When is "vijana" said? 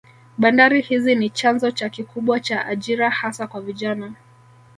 3.61-4.13